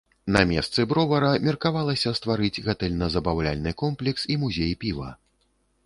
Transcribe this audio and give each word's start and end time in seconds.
На 0.35 0.41
месцы 0.51 0.85
бровара 0.93 1.29
меркавалася 1.47 2.15
стварыць 2.21 2.63
гатэльна-забаўляльны 2.71 3.77
комплекс 3.83 4.21
і 4.35 4.43
музей 4.47 4.73
піва. 4.87 5.17